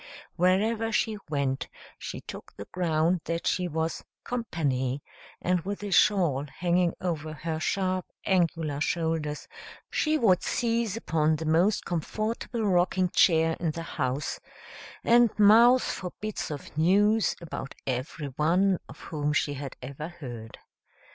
Wherever 0.35 0.91
she 0.91 1.19
went 1.29 1.69
she 1.99 2.21
took 2.21 2.53
the 2.57 2.65
ground 2.71 3.21
that 3.25 3.45
she 3.45 3.67
was 3.67 4.03
"company," 4.23 5.03
and 5.39 5.59
with 5.61 5.83
a 5.83 5.91
shawl 5.91 6.45
hanging 6.57 6.95
over 6.99 7.33
her 7.33 7.59
sharp, 7.59 8.07
angular 8.25 8.81
shoulders, 8.81 9.47
she 9.91 10.17
would 10.17 10.41
seize 10.41 10.97
upon 10.97 11.35
the 11.35 11.45
most 11.45 11.85
comfortable 11.85 12.63
rocking 12.63 13.09
chair 13.11 13.55
in 13.59 13.69
the 13.69 13.83
house, 13.83 14.39
and 15.03 15.37
mouse 15.37 15.91
for 15.91 16.13
bits 16.19 16.49
of 16.49 16.75
news 16.75 17.35
about 17.39 17.75
everyone 17.85 18.79
of 18.89 18.97
whom 19.01 19.31
she 19.33 19.53
had 19.53 19.75
ever 19.83 20.07
heard. 20.09 20.57